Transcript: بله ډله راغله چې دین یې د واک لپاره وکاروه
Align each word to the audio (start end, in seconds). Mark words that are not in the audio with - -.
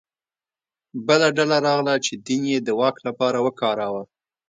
بله 1.07 1.27
ډله 1.37 1.57
راغله 1.67 1.93
چې 2.05 2.13
دین 2.27 2.41
یې 2.51 2.59
د 2.61 2.69
واک 2.79 2.95
لپاره 3.07 3.37
وکاروه 3.45 4.03